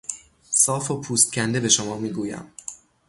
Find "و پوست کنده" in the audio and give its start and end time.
0.91-1.59